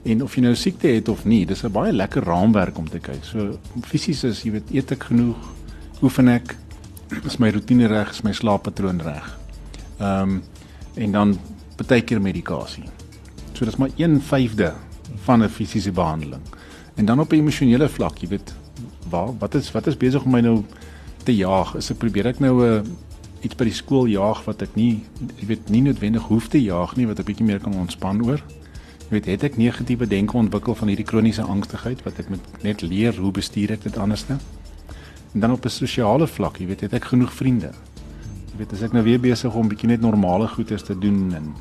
[0.04, 3.00] En of jy nou siekte het of nie, dis 'n baie lekker raamwerk om te
[3.00, 3.24] kyk.
[3.24, 5.38] So fisies is jy weet eet ek genoeg,
[6.02, 6.56] oefen ek,
[7.26, 9.38] is my rotine reg, is my slaappatroon reg.
[10.00, 10.44] Ehm um,
[10.96, 11.40] en dan
[11.88, 12.84] baie keer medikasie.
[13.54, 14.74] So dis maar 1/5de
[15.24, 16.42] van 'n fisiese behandeling.
[16.96, 18.54] En dan op 'n emosionele vlak, jy weet,
[19.10, 20.64] waar wat is wat is besig om my nou
[21.24, 21.76] te jaag?
[21.76, 22.92] Is ek probeer ek nou 'n uh,
[23.42, 25.04] iets by die skool jaag wat ek nie
[25.40, 28.42] jy weet nie noodwendig hoef te jaag nie wat ek bietjie meer kan ontspan oor?
[29.10, 32.82] Jy Weet het ek negatiewe denke ontwikkel van hierdie kroniese angstigheid wat ek moet net
[32.82, 34.40] leer hoe bestuur ek dit anders nou?
[35.34, 37.72] En dan op 'n sosiale vlak, jy weet, het ek genoeg vriende?
[38.52, 41.54] Jy weet, as ek nou weer besig om bietjie net normale goedes te doen en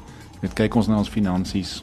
[0.43, 1.81] net kyk ons na ons finansies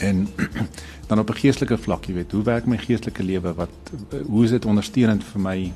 [0.00, 0.28] en
[1.08, 3.54] dan op 'n geestelike vlak, jy weet, hoe werk my geestelike lewe?
[3.54, 3.70] Wat
[4.26, 5.72] hoe is dit ondersteunend vir my?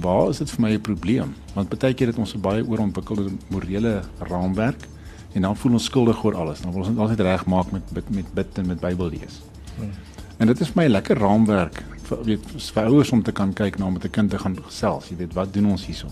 [0.00, 1.34] Waar is dit vir my 'n probleem?
[1.54, 4.88] Want baie keer het ons 'n baie oorontwikkelde morele raamwerk
[5.32, 6.60] en dan voel ons skuldig oor alles.
[6.60, 9.42] Dan wil ons altyd regmaak met met met bid en met Bybel lees.
[9.76, 9.90] Hmm.
[10.36, 13.90] En dit is my lekker raamwerk vir weet vir ouers om te kan kyk na
[13.90, 15.08] met 'n kind te gaan gesels.
[15.08, 16.06] Jy weet, wat doen ons hierso?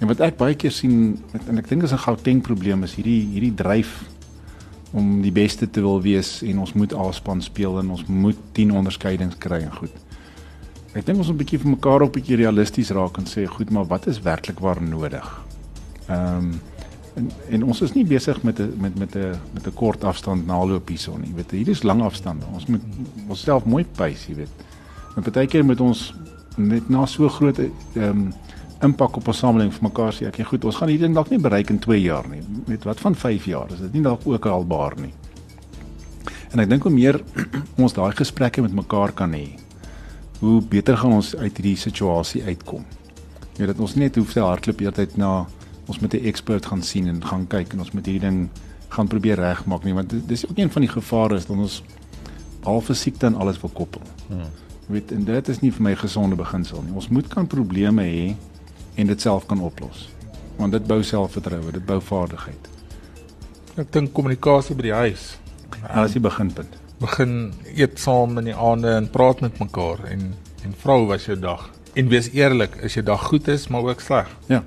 [0.00, 3.26] En wat ek baie keer sien en ek dink is 'n Gauteng probleem is hierdie
[3.34, 4.08] hierdie dryf
[4.92, 8.72] om die beste te wil wees en ons moet alspan speel en ons moet 10
[8.72, 9.92] onderskeidings kry en goed.
[10.94, 13.46] Ek dink ons moet 'n bietjie vir mekaar op 'n bietjie realisties raak en sê
[13.46, 15.44] goed, maar wat is werklik waar nodig?
[16.08, 16.60] Ehm um,
[17.16, 20.46] en, en ons is nie besig met 'n met met 'n met 'n kort afstand
[20.46, 21.28] naloop hierson nie.
[21.28, 22.46] Jy weet, hier is lang afstande.
[22.52, 22.82] Ons moet
[23.28, 24.50] onsself mooi pace, jy weet.
[25.16, 26.14] En partykeer moet ons
[26.56, 27.70] net na so groot ehm
[28.02, 28.32] um,
[28.84, 31.30] impak op ons samelewing vir mekaar sê ek ja goed ons gaan hierdie ding dalk
[31.32, 32.40] nie bereik in 2 jaar nie.
[32.66, 33.72] Met wat van 5 jaar?
[33.72, 35.12] Is dit nie dalk ook haalbaar nie?
[36.52, 37.20] En ek dink hoe meer
[37.84, 39.48] ons daai gesprekke met mekaar kan hê
[40.40, 42.86] hoe beter gaan ons uit hierdie situasie uitkom.
[43.52, 45.44] Jy weet dat ons net hoef te hardloop eertyd na
[45.86, 48.48] ons met 'n ekspert gaan sien en gaan kyk en ons met hierdie ding
[48.88, 51.82] gaan probeer regmaak nie want dis ook een van die gevare is dat ons
[52.64, 54.02] al fisiek dan alles wil koppel.
[54.28, 54.48] Hmm.
[54.86, 56.94] weet en dit is nie vir my gesonde beginsel nie.
[56.94, 58.36] Ons moet kan probleme hê
[59.00, 60.08] en dit self kan oplos.
[60.56, 62.68] Want dit bou selfvertroue, dit bou vaardigheid.
[63.80, 65.26] Ek dink kommunikasie by die huis.
[65.70, 66.76] Dit is die beginpunt.
[67.00, 67.36] Begin
[67.72, 71.38] eet saam in die aande en praat met mekaar en en vra hoe was jou
[71.40, 71.62] dag?
[71.96, 74.28] En wees eerlik, is jou dag goed is maar ook sleg?
[74.50, 74.58] Ja.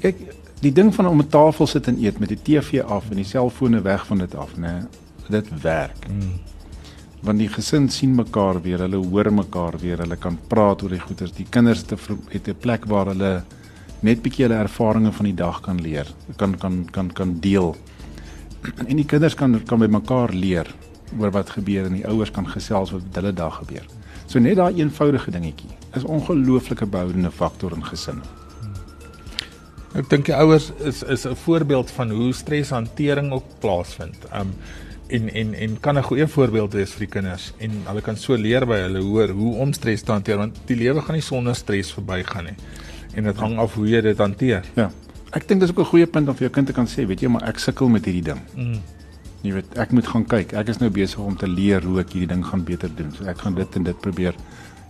[0.00, 0.18] Kyk,
[0.58, 3.24] die ding van om 'n tafel sit en eet met die TV af en die
[3.24, 4.82] selfone weg van dit af, nê,
[5.28, 6.06] dit werk.
[6.08, 6.34] Hmm
[7.26, 11.02] want die gesin sien mekaar weer, hulle hoor mekaar weer, hulle kan praat oor die
[11.02, 11.34] goeters.
[11.34, 13.42] Die kinders het 'n plek waar hulle
[14.06, 16.08] net bietjie hulle ervarings van die dag kan leer,
[16.40, 17.74] kan kan kan kan deel.
[18.86, 20.70] En die kinders kan kan by mekaar leer
[21.18, 23.86] oor wat gebeur en die ouers kan gesels oor wat hulle dag gebeur.
[24.26, 28.26] So net daai eenvoudige dingetjie is ongelooflike behoudende faktor in gesinne.
[29.96, 34.26] Ek dink die ouers is is 'n voorbeeld van hoe streshantering ook plaasvind.
[34.34, 34.52] Um
[35.08, 38.34] en en en kan 'n goeie voorbeeld wees vir die kinders en hulle kan so
[38.34, 41.54] leer by hulle hoor hoe om stres te hanteer want die lewe gaan nie sonder
[41.54, 42.56] stres verbygaan nie
[43.16, 44.66] en dit hang af hoe jy dit hanteer.
[44.76, 44.90] Ja.
[45.36, 47.20] Ek dink dis ook 'n goeie punt om vir jou kind te kan sê, weet
[47.20, 48.40] jy, maar ek sukkel met hierdie ding.
[48.54, 48.80] Mm.
[49.42, 50.52] Jy weet, ek moet gaan kyk.
[50.52, 53.12] Ek is nou besig om te leer hoe ek hierdie ding gaan beter doen.
[53.12, 54.34] So ek gaan dit en dit probeer.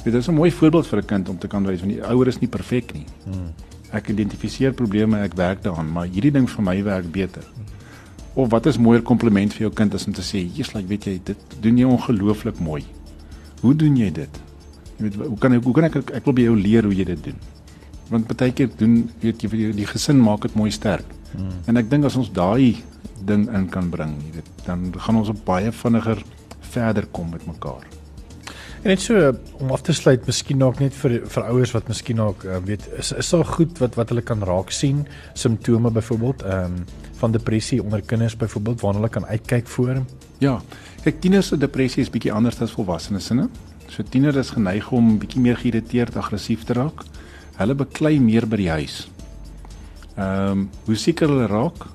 [0.04, 2.02] Weet, dit is 'n mooi voorbeeld vir 'n kind om te kan wys want die
[2.02, 3.06] ouer is nie perfek nie.
[3.26, 3.52] Mm.
[3.92, 7.42] Ek identifiseer probleme en ek werk daaraan, maar hierdie ding vir my werk beter.
[8.34, 11.04] Of wat is mooier kompliment vir jou kind as om te sê, "Jesus, like, weet
[11.04, 12.84] jy, dit doen jy ongelooflik mooi."
[13.60, 14.40] Hoe doen jy dit?
[14.98, 17.04] Jy weet, hoe kan ek hoe kan ek ek wil by jou leer hoe jy
[17.04, 17.36] dit doen?
[18.10, 21.06] Want baie keer doen weet jy die, die gesin maak dit mooi sterk.
[21.32, 21.52] Hmm.
[21.66, 22.82] En ek dink as ons daai
[23.26, 26.22] ding in kan bring, jy weet, dan gaan ons op baie vinniger
[26.72, 27.86] verder kom met mekaar.
[28.86, 32.20] En net so om af te sluit, miskien ook net vir vir ouers wat miskien
[32.22, 36.42] ook uh, weet is is daar goed wat wat hulle kan raak sien, simptome byvoorbeeld,
[36.46, 36.84] ehm um,
[37.16, 40.02] van depressie onder kinders byvoorbeeld waarna hulle kan uitkyk voor.
[40.38, 40.60] Ja.
[41.02, 43.48] Kyk, tieners se depressie is bietjie anders as volwassenes, né?
[43.88, 47.06] So tieners is geneig om bietjie meer geïrriteerd, aggressief te raak
[47.56, 49.06] hulle beklei meer by die huis.
[50.16, 51.86] Ehm um, hoe seker hulle raak,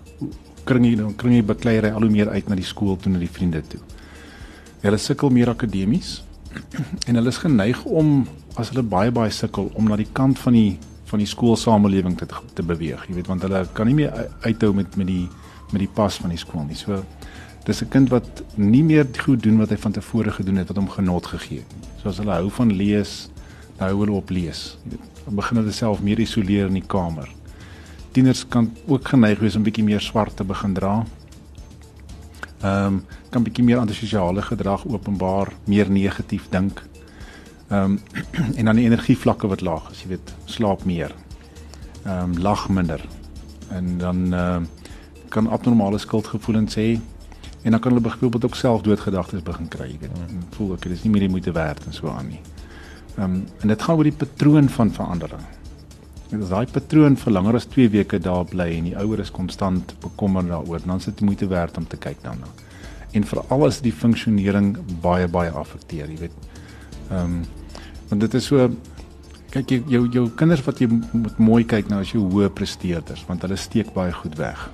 [0.65, 3.21] kring jy dan kring jy bekleiery al hoe meer uit na die skool toe na
[3.21, 3.82] die vriende toe.
[4.82, 6.21] Hulle sukkel meer akademies
[7.08, 8.21] en hulle is geneig om
[8.60, 10.78] as hulle baie baie sukkel om na die kant van die
[11.12, 13.08] van die skoolsamelewing te te beweeg.
[13.08, 15.28] Jy weet want hulle kan nie meer uithou met met die
[15.71, 16.78] met die pas van die skool nie.
[16.78, 17.04] So
[17.65, 20.78] dis 'n kind wat nie meer goed doen wat hy van tevore gedoen het wat
[20.78, 21.89] hom genot gegee het nie.
[22.02, 23.30] So as hulle hou van lees,
[23.80, 24.78] nou hulle op lees.
[24.84, 27.30] Jy weet dan begin hulle self meer isoleer in die kamer.
[28.12, 31.02] Tieners kan ook geneig wees om bietjie meer swart te begin dra.
[32.62, 36.84] Ehm um, kan bietjie meer antisosiale gedrag openbaar, meer negatief dink.
[37.70, 38.00] Ehm um,
[38.58, 41.16] en dan die energievlakke wat laag is, jy weet, slaap meer.
[42.04, 43.02] Ehm um, lag minder.
[43.70, 44.68] En dan ehm uh,
[45.32, 47.00] kan abnormale skuldgevoelens hê
[47.62, 50.00] en dan kan hulle byvoorbeeld ook selfdoodgedagtes begin kry.
[50.02, 50.42] Mm.
[50.50, 52.42] Voel ek dit is nie meer die moeite werd en so aan nie.
[53.17, 55.41] Ehm um, en dit gaan oor die patroon van verandering.
[56.32, 59.32] En as daai patroon vir langer as 2 weke daar bly en die ouer is
[59.32, 62.47] konstant bekommerd daaroor, dan is dit moeite werd om te kyk daarna.
[63.12, 66.38] En veral as die funksionering baie baie afekteer, jy weet.
[67.10, 67.41] Ehm um,
[68.12, 68.69] want dit is so
[69.52, 73.24] kyk jy jou jou kinders wat jy moet mooi kyk na as jy hoë presteerders,
[73.28, 74.69] want hulle steek baie goed weg.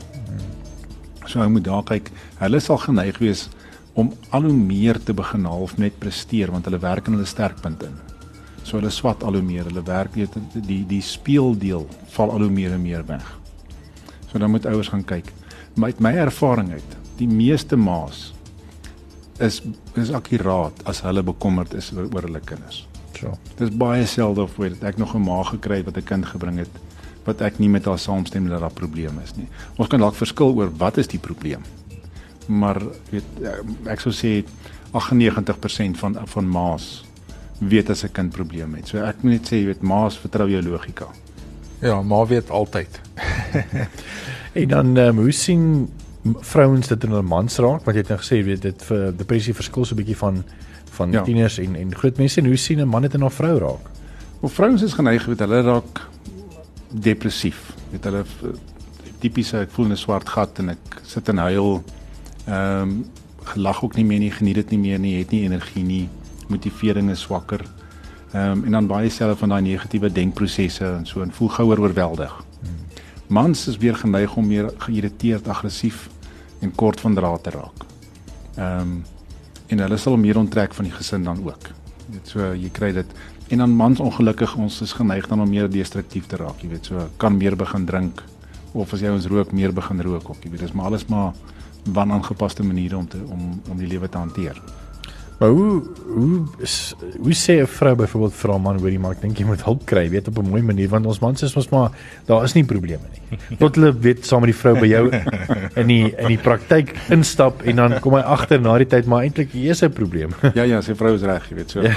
[1.28, 2.12] So jy moet daar kyk.
[2.40, 3.48] Hulle sal geneig wees
[3.98, 7.90] om al hoe meer te begin half net presteer want hulle werk in hulle sterkpunte
[7.90, 8.07] in.
[8.68, 10.34] So hulle swat al hoe meer, hulle werk weet
[10.68, 11.86] die die speeldeel
[12.18, 13.28] val al hoe meer en meer weg.
[14.28, 15.32] So dan moet ouers gaan kyk.
[15.80, 18.34] Uit my ervaring uit, die meeste ma's
[19.40, 19.62] is
[19.96, 22.84] is akkuraat as hulle bekommerd is oor, oor hulle kinders.
[23.18, 23.38] So.
[23.58, 26.74] Dis baie selde of weet ek nog 'n ma gekry wat 'n kind gebring het
[27.24, 29.48] wat ek nie met haar saamstem dat daar probleme is nie.
[29.78, 31.64] Ons kan dalk verskil oor wat is die probleem.
[32.48, 33.24] Maar weet
[33.86, 34.44] ek sou sê
[34.92, 37.07] 98% van van ma's
[37.60, 38.88] weet as 'n kind probleme het.
[38.88, 41.08] So ek moet net sê jy weet ma's vertrou jou logika.
[41.82, 43.02] Ja, ma weet altyd.
[44.62, 45.90] en dan um, hoe sien
[46.42, 49.54] vrouens dit in hulle mans raak want jy het nou gesê weet dit vir depressie
[49.54, 50.44] verskil so 'n bietjie van
[50.98, 51.22] van ja.
[51.22, 53.86] tieners en en groot mense en hoe sien 'n man dit in 'n vrou raak?
[54.40, 56.08] Of vrouens is geneig weet hulle raak
[56.90, 57.74] depressief.
[57.92, 58.24] Weet hulle
[59.20, 61.84] tipiese ek voel 'n swart gat en ek sit en huil.
[62.48, 63.06] Ehm um,
[63.48, 66.10] gelag ook nie meer nie, geniet dit nie meer nie, het nie energie nie,
[66.50, 67.66] motivering is swakker.
[68.32, 71.80] Ehm um, en dan baie self van daai negatiewe denkprosesse en so en voel gouer
[71.80, 72.34] oorweldig.
[72.62, 72.76] Hmm.
[73.28, 76.10] Mans is weer geneig om meer geïrriteerd, aggressief
[76.60, 77.86] en kort van draad te raak.
[78.56, 79.04] Ehm um,
[79.68, 81.70] en hulle sal meer onttrek van die gesin dan ook.
[82.08, 85.70] Net so jy kry dit en dan mans ongelukkig ons is geneig dan om meer
[85.72, 88.24] destruktief te raak, jy weet, so kan meer begin drink
[88.74, 91.34] of as jy ons rook meer begin rook ook, jy weet, dis maar alles maar
[91.96, 94.60] wanaangepaste maniere om te om om die lewe te hanteer.
[95.38, 99.22] Maar hoe hoe is, hoe sê 'n vrou byvoorbeeld vir 'n man hoorie maar ek
[99.22, 101.70] dink jy moet hulp kry weet op 'n mooi manier want ons mans is mos
[101.70, 101.92] maar
[102.26, 103.58] daar is nie probleme nie.
[103.58, 105.12] Tot hulle weet saam met die vrou by jou
[105.82, 109.22] in die in die praktyk instap en dan kom hy agter na die tyd maar
[109.22, 110.32] eintlik hier is 'n probleem.
[110.56, 111.82] ja ja, sy vrou is reg, jy weet so.
[111.82, 111.94] Ja.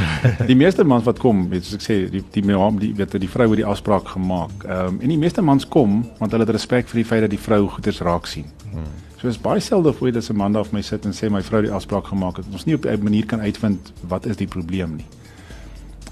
[0.46, 3.28] die meeste mans wat kom, weet soos ek sê, die die die, die weet die
[3.28, 4.64] vrou het die afspraak gemaak.
[4.64, 7.30] Ehm um, en die meeste mans kom want hulle het respek vir die feit dat
[7.30, 8.44] die vrou goeders raak sien.
[8.72, 9.09] Hmm.
[9.20, 11.42] So is baie selde ooit as 'n man daar vir my sit en sê my
[11.42, 12.46] vrou die afspraak gemaak het.
[12.52, 15.06] Ons nie op 'n manier kan uitvind wat is die probleem nie.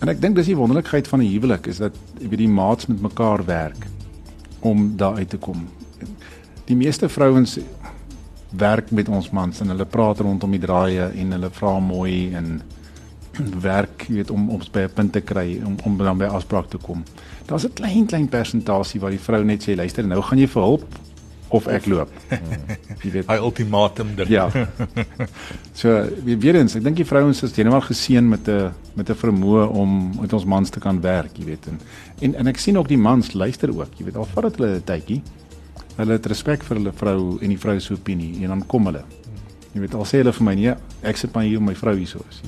[0.00, 2.86] En ek dink dis die wonderlikheid van 'n huwelik is dat jy weet die maats
[2.86, 3.86] met mekaar werk
[4.60, 5.68] om daar uit te kom.
[6.64, 7.58] Die meeste vrouens
[8.50, 12.62] werk met ons mans en hulle praat rondom die draaie en hulle vra mooi en
[13.60, 16.68] werk jy weet om om by 'n punt te kry om om dan by afspraak
[16.68, 17.02] te kom.
[17.46, 20.62] Daar's 'n klein klein persentasie waar die vrou net sê luister nou gaan jy vir
[20.62, 20.98] hulp
[21.54, 22.12] of ek loop.
[23.02, 24.32] Jy weet, hy ultimatum ding.
[24.32, 24.48] Ja.
[25.78, 25.92] So,
[26.24, 30.10] weer eens, ek dink die vrouens is heeltemal geseën met 'n met 'n vermoë om
[30.20, 31.68] met ons mans te kan werk, jy weet.
[31.70, 31.78] En
[32.20, 34.74] en, en ek sien ook die mans luister ook, jy weet, al vat dit hulle
[34.74, 35.22] 'n tydjie.
[35.96, 39.04] Hulle het respek vir hulle vrou en die vrou se opinie en dan kom hulle.
[39.72, 41.96] Jy weet, al sê hulle vir my nee, ek sit maar hier om my vrou
[41.96, 42.42] hier so is.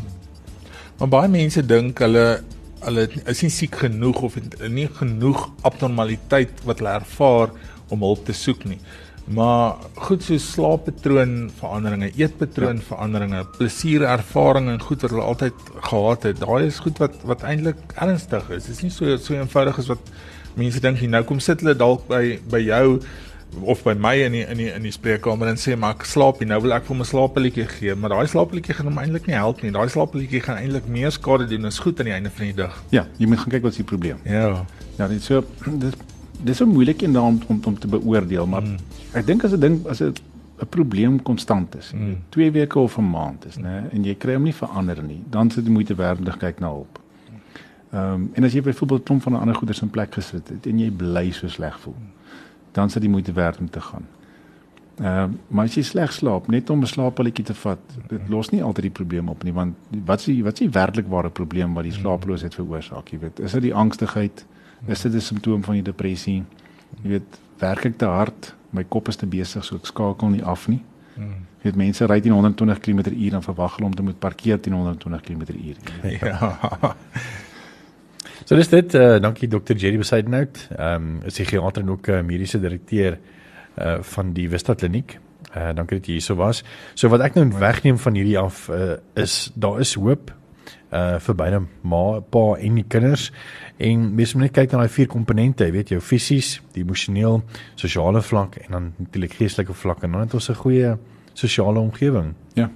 [0.98, 2.42] Maar baie mense dink hulle
[2.80, 4.36] hulle is nie siek genoeg of
[4.68, 7.52] nie genoeg abnormaliteit wat hulle ervaar
[7.90, 8.80] om hulp te soek nie.
[9.30, 12.86] Maar goed so slaappatroon veranderinge, eetpatroon ja.
[12.88, 16.40] veranderinge, plesier ervarings en goed wat hulle altyd gehad het.
[16.42, 18.66] Daai is goed wat wat eintlik ernstig is.
[18.66, 20.14] Dit is nie so so eenvoudig as wat
[20.58, 21.10] mense dink nie.
[21.12, 23.00] Nou kom sit hulle dalk by by jou
[23.66, 26.42] of by my in die in die in die spreekkamer en sê maar ek slaap
[26.42, 26.50] nie.
[26.50, 29.62] Nou wil ek vir my slaappilletjie gee, maar daai slaappilletjie gaan hom eintlik nie help
[29.62, 29.72] nie.
[29.74, 32.78] Daai slaappilletjie gaan eintlik meer skade doen as goed aan die einde van die dag.
[32.94, 34.22] Ja, jy moet gaan kyk wat is die probleem.
[34.26, 34.64] Ja.
[34.98, 35.44] Ja, dit so
[35.86, 36.09] dit
[36.44, 38.76] dis so moeilik en dan om om te beoordeel, maar mm.
[39.12, 40.14] ek dink as 'n ding as 'n
[40.60, 41.92] 'n probleem konstant is,
[42.28, 42.52] 2 mm.
[42.52, 45.64] weke of 'n maand is, né, en jy kry hom nie verander nie, dan sit
[45.64, 47.00] jy moeite werd om te kyk na hulp.
[47.92, 50.66] Ehm um, en as jy byvoorbeeld klomp van 'n ander goeder in plek gesit het
[50.66, 51.96] en jy bly so sleg voel,
[52.72, 54.06] dan sit jy moeite werd om te gaan.
[55.00, 58.50] Ehm uh, maar as jy sleg slaap, net om 'n slaappilletjie te vat, dit los
[58.50, 59.74] nie altyd die probleem op nie, want
[60.04, 61.98] wat is die wat is die werklik ware probleem wat die mm.
[61.98, 63.40] slaaploosheid veroorsaak, jy weet?
[63.40, 64.44] Is dit die angstigheid?
[64.86, 66.44] Is dit 'n simptoom van die depressie?
[67.02, 70.44] Jy weet, werk ek te hard, my kop is te besig, so ek skakel nie
[70.44, 70.82] af nie.
[71.14, 71.46] Hmm.
[71.60, 74.74] Jy weet mense ry teen 120 km/h en verwag hulle om te moet parkeer teen
[74.74, 75.76] 120 km/h.
[76.20, 76.96] Ja.
[78.44, 79.76] So dis dit, uh, dankie Dr.
[79.76, 80.68] Jerry Besidenhout.
[80.76, 83.18] Ehm um, psigiater en ook uh, mediese direkteur
[83.78, 85.18] uh van die Vista Kliniek.
[85.54, 86.64] Uh dankie dat jy hier so was.
[86.94, 90.32] So wat ek nou wegneem van hierdie af uh, is daar is hoop
[90.92, 93.30] uh vir beide ma, pa en die kinders.
[93.78, 97.42] En mens moet net kyk na daai vier komponente, jy weet jou fisies, die emosioneel,
[97.80, 100.96] sosiale vlak en dan natuurlik geestelike vlak en dan het ons 'n goeie
[101.34, 102.34] sosiale omgewing.
[102.54, 102.70] Ja.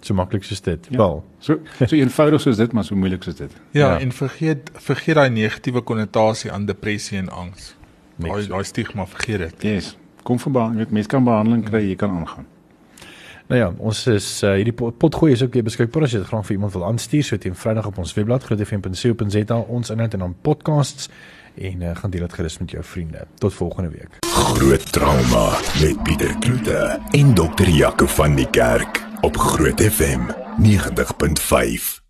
[0.00, 0.86] So maklik soos dit.
[0.90, 0.96] Ja.
[0.96, 3.52] Wel, so so eenvoudig soos dit, maar so moeilik soos dit.
[3.70, 3.98] Ja, ja.
[3.98, 7.74] en vergeet vergeet daai negatiewe konnotasie aan depressie en angs.
[8.16, 9.62] Daai daai stigma vergeet dit.
[9.62, 9.96] Yes.
[10.22, 12.46] Kom verbaas, jy weet mense kan behandeling kry, jy kan aangaan.
[13.46, 16.46] Nou ja, ons is uh, hierdie potgooi is ook weer beskikbaar as jy dit graag
[16.48, 20.36] vir iemand wil aanstuur so teen Vrydag op ons webblad grootfm.co.za ons inhoud en dan
[20.42, 21.10] podcasts
[21.56, 23.26] en uh, gaan deel dit gerus met jou vriende.
[23.38, 24.20] Tot volgende week.
[24.26, 25.48] Groot trauma
[25.80, 29.06] met Pieter Kloete en dokter Jaco van die Kerk.
[29.20, 30.20] op Groot FM
[30.62, 32.05] 90.5.